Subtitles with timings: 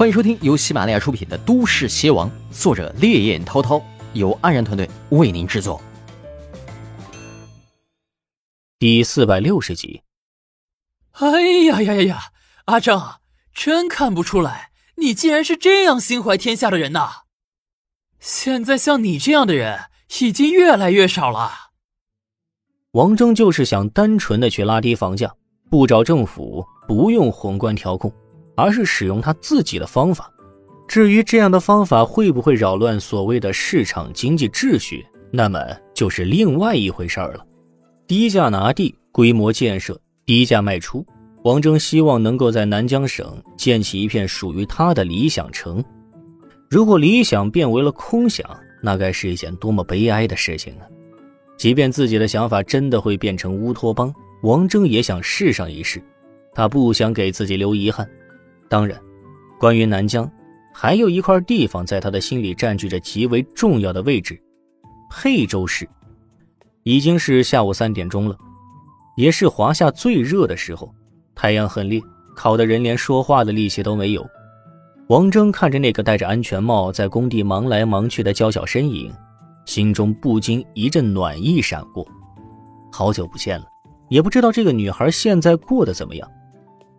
[0.00, 5.78] 欢迎收听由喜马拉雅出品的《都市邪王》，作者烈焰滔滔，由安然团队为您制作。
[8.78, 10.00] 第四百六十集。
[11.10, 12.18] 哎呀呀呀呀！
[12.64, 12.98] 阿正，
[13.52, 17.24] 真看不出来，你竟然是这样心怀天下的人呐！
[18.18, 19.90] 现在像你这样的人
[20.22, 21.72] 已经越来越少了。
[22.92, 25.34] 王峥就是想单纯的去拉低房价，
[25.68, 28.10] 不找政府，不用宏观调控。
[28.60, 30.30] 而是使用他自己的方法。
[30.86, 37.46] 至于这样的方法会不会扰乱所谓的市场经济秩序，那么就是另外一回事儿了。
[38.06, 41.06] 低价拿地，规模建设，低价卖出。
[41.44, 45.82] 王峥希望能够在南疆省建起一片属于他的理想城。
[46.68, 48.44] 如果理想变为了空想，
[48.82, 50.84] 那该是一件多么悲哀的事情啊！
[51.56, 56.02] 即便自己的想法真的会变成乌托邦，王峥也想试上一试。
[56.52, 58.08] 他不想给自己留遗憾。
[58.70, 58.96] 当然，
[59.58, 60.30] 关于南疆，
[60.72, 64.40] 还有一块地方在他的心里占据着极为重要的位置——
[65.10, 65.88] 沛州市。
[66.84, 68.38] 已经是下午三点钟了，
[69.16, 70.94] 也是华夏最热的时候，
[71.34, 72.00] 太阳很烈，
[72.36, 74.24] 烤得人连说话的力气都没有。
[75.08, 79.12] 王峥看着那个戴着安全帽在工地忙来忙去的娇小身影，
[79.66, 82.06] 心中不禁一阵暖意闪过。
[82.92, 83.66] 好久不见了，
[84.08, 86.30] 也不知道这个女孩现在过得怎么样。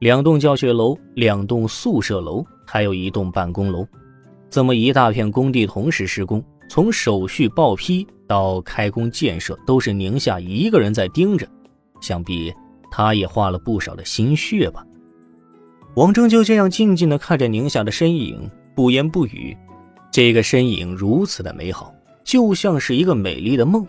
[0.00, 3.86] 两栋教学楼，两栋宿舍楼，还有一栋办公楼，
[4.50, 11.48] 这么一大片工地同时施工，从手续报批到开工建设，都是宁夏一个人在盯着，
[12.02, 12.52] 想必
[12.90, 14.84] 他也花了不少的心血吧。
[15.94, 19.56] 王峥就这样静静地看着宁夏的身影，不言不语。
[20.12, 21.90] 这个身影如此的美好，
[22.22, 23.86] 就像是一个美丽的梦。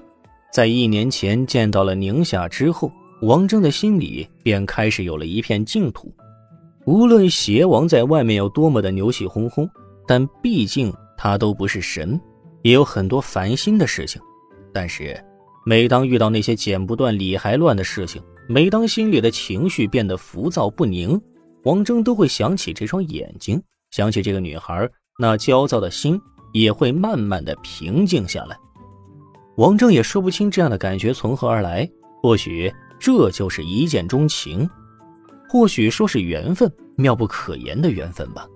[0.53, 2.89] 在一年前见到了宁夏之后。
[3.21, 6.13] 王峥的心里便开始有了一片净土。
[6.85, 9.69] 无论邪王在外面有多么的牛气哄哄，
[10.07, 12.19] 但毕竟他都不是神，
[12.61, 14.21] 也有很多烦心的事情。
[14.71, 15.19] 但是，
[15.65, 21.19] 每当遇到那些剪不断理还乱的事情，每当心里的情绪变得浮躁不宁，
[21.63, 24.87] 王峥都会想起这双眼睛，想起这个女孩，
[25.19, 26.21] 那焦躁的心
[26.53, 28.55] 也会慢慢的平静下来。
[29.57, 31.89] 王峥也说不清这样的感觉从何而来，
[32.21, 32.71] 或许。
[32.99, 34.69] 这就是一见钟情，
[35.49, 38.47] 或许说是缘分，妙不可言的缘分吧。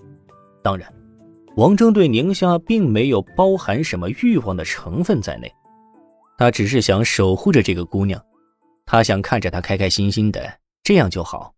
[0.63, 0.91] 当然，
[1.55, 5.51] 王峥对宁夏并没有包含什么欲望的成分在内，
[6.37, 8.21] 他只是想守护着这个姑娘，
[8.85, 11.53] 他想看着她开开心心的，这样就好。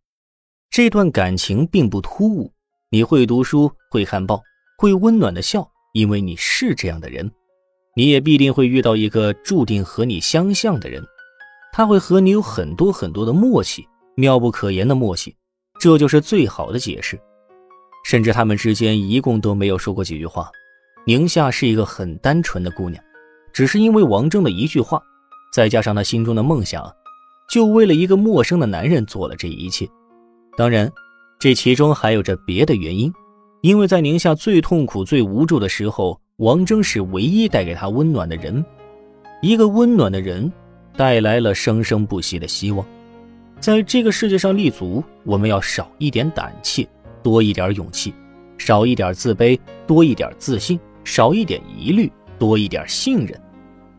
[0.70, 2.52] 这段感情并不突兀，
[2.90, 4.42] 你会读书，会看报，
[4.78, 7.32] 会温暖的笑，因为你是这样的人，
[7.96, 11.04] 你也必定会遇到一个注定和你相像的人。
[11.76, 15.36] 他会和你有很多很多的默契，妙不可言的默契，
[15.80, 17.20] 这就是最好的解释。
[18.06, 20.52] 甚至他们之间一共都没有说过几句话。
[21.08, 23.04] 宁夏是一个很单纯的姑娘，
[23.52, 25.02] 只是因为王峥的一句话，
[25.52, 26.88] 再加上她心中的梦想，
[27.50, 29.90] 就为了一个陌生的男人做了这一切。
[30.56, 30.92] 当然，
[31.40, 33.12] 这其中还有着别的原因，
[33.62, 38.64] 因为在宁夏最痛苦、最无助的时候，王峥是唯一带给她温暖的人，
[39.42, 40.54] 一个温暖的人。
[40.96, 42.86] 带来了生生不息的希望，
[43.60, 46.88] 在这个世界上立足，我们要少一点胆怯，
[47.22, 48.12] 多一点勇气；
[48.58, 53.40] 少一点自卑，多一点自信；少一点疑虑，多一点信任。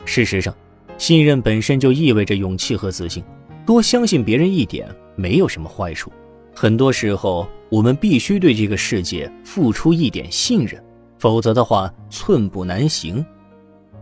[0.04, 0.54] 事实上，
[0.98, 3.24] 信任本身就意味着勇气和自信。
[3.66, 6.12] 多相信别人一点，没有什么坏处。
[6.54, 10.80] 很多时候，我们必须对这个世界付出一点信任，
[11.18, 13.24] 否则的话，寸步难行。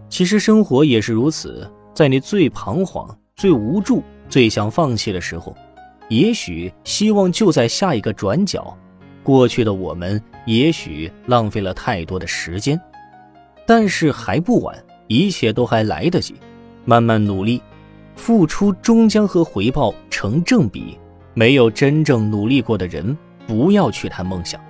[0.09, 1.67] 其实，生活也是如此。
[1.95, 5.55] 在你最彷徨、最无助、最想放弃的时候，
[6.09, 8.77] 也许希望就在下一个转角。
[9.23, 12.81] 过去的我们也许浪费了太多的时间，
[13.67, 14.77] 但是还不晚，
[15.07, 16.35] 一切都还来得及。
[16.85, 17.63] 慢慢努力，
[18.17, 20.99] 付出终将和回报成正比。
[21.35, 23.17] 没有真正努力过的人，
[23.47, 24.61] 不要去谈梦想。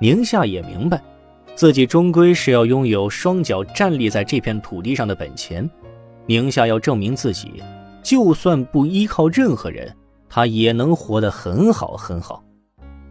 [0.00, 1.00] 宁夏也明白，
[1.54, 5.68] 自己终归是要拥有双脚站立在这片土地上的本钱。
[6.26, 7.62] 宁夏要证明自己，
[8.02, 9.94] 就算不依靠任何人，
[10.28, 12.42] 他也能活得很好很好。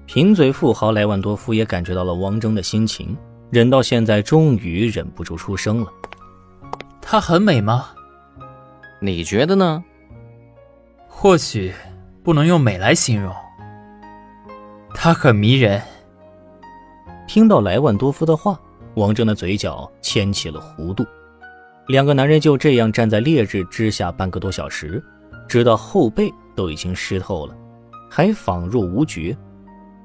[0.05, 3.15] 贫嘴富豪莱万多夫也感觉到了王峥的心情，
[3.49, 5.87] 忍到现在终于忍不住出声了
[7.01, 7.89] ：“她很美吗？
[8.99, 9.83] 你觉得呢？
[11.07, 11.73] 或许
[12.23, 13.33] 不能用美来形容，
[14.93, 15.81] 她很迷人。”
[17.27, 18.59] 听到莱万多夫的话，
[18.95, 21.05] 王峥的嘴角牵起了弧度。
[21.87, 25.03] 两个男人就这样站在烈日之下半个多小时，
[25.47, 27.53] 直到后背都已经湿透了，
[28.09, 29.35] 还仿若无觉。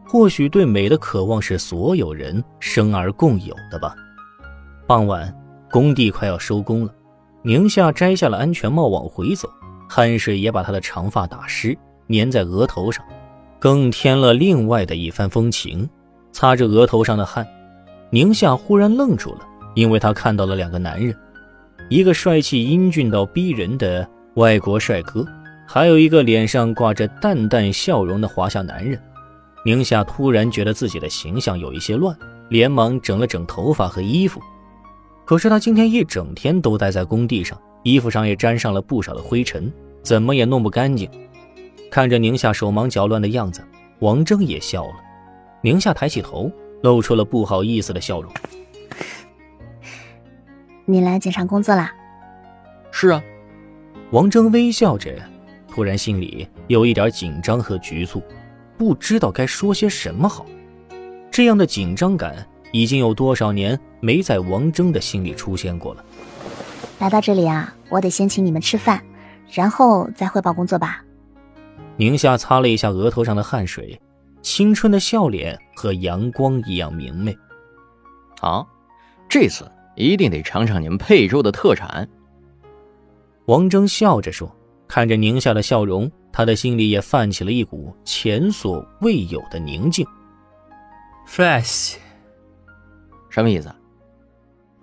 [0.06, 3.94] 或许对美的渴望是所有人生而共有的吧。
[4.86, 5.32] 傍晚，
[5.70, 6.92] 工地快要收工了，
[7.42, 9.48] 宁夏摘下了安全帽往回走，
[9.88, 11.76] 汗水也把他的长发打湿，
[12.08, 13.04] 粘在额头上，
[13.58, 15.88] 更添了另外的一番风情。
[16.32, 17.46] 擦着额头上的汗，
[18.10, 19.40] 宁夏忽然愣住了，
[19.74, 21.14] 因为他看到了两个男人，
[21.90, 25.26] 一个帅气英俊到逼人的外国帅哥，
[25.66, 29.00] 还有一个脸上挂着淡淡笑容的华夏男人。
[29.64, 32.14] 宁夏突然觉得自己的形象有一些乱，
[32.50, 34.38] 连忙整了整头发和衣服。
[35.24, 41.08] 可是他今天一整天都待在工地上，衣服上也沾上了不少的灰尘，怎么也弄不干净。
[41.90, 43.62] 看着宁夏手忙脚乱的样子，
[44.00, 44.94] 王峥也笑了。
[45.62, 46.52] 宁夏抬起头，
[46.82, 48.30] 露出了不好意思的笑容。
[50.90, 51.92] 你来检查工作啦？
[52.90, 53.22] 是啊。
[54.10, 55.14] 王峥微笑着，
[55.68, 58.22] 突然心里有一点紧张和局促，
[58.78, 60.46] 不知道该说些什么好。
[61.30, 62.34] 这样的紧张感
[62.72, 66.04] 已经有多少年没在王峥的心里出现过了。
[66.98, 69.04] 来到这里啊，我得先请你们吃饭，
[69.52, 71.04] 然后再汇报工作吧。
[71.98, 74.00] 宁夏擦了一下额头上的汗水。
[74.40, 77.36] 青春的笑脸和阳光一样明媚。
[78.40, 78.66] 好，
[79.28, 82.08] 这次一定得尝尝你们沛州的特产。
[83.46, 84.50] 王峥笑着说，
[84.86, 90.06] 看着宁夏的笑容，他的心里也泛起了一股前所未有的宁静。
[91.26, 91.96] Fresh，
[93.28, 93.74] 什么意思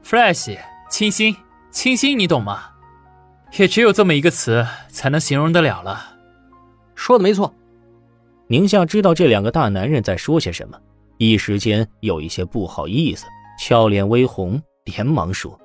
[0.03, 0.57] ？Fresh，
[0.89, 1.35] 清新，
[1.71, 2.69] 清新，你懂吗？
[3.57, 6.17] 也只有这么一个词才能形容得了了。
[6.93, 7.53] 说的没错。
[8.47, 10.77] 宁夏知道这两个大男人在说些什么，
[11.17, 13.25] 一时间有一些不好意思，
[13.57, 15.59] 俏脸微红，连忙说：“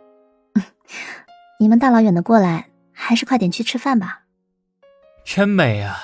[1.60, 4.24] 你们大老远的过来，还是快点去吃饭吧。”
[5.24, 5.98] 真美啊，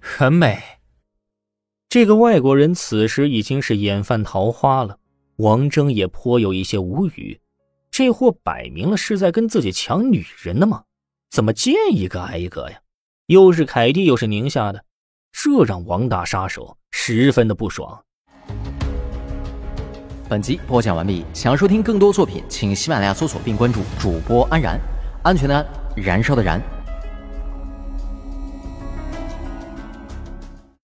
[0.00, 0.60] 很美。
[1.88, 4.98] 这个外国人此时已经是眼泛桃花了，
[5.36, 7.40] 王峥也颇有一些无语，
[7.90, 10.84] 这货摆明了是在跟自己抢女人呢吗？
[11.30, 12.80] 怎么见一个挨一个呀？
[13.26, 14.84] 又是凯蒂，又是宁夏的。
[15.30, 18.04] 这让王大杀手十分的不爽。
[20.32, 24.80] 本集播讲完毕，想要收听更多作品，请喜马拉雅搜索并关注主播安然，
[25.22, 26.58] 安全的安，燃烧的燃。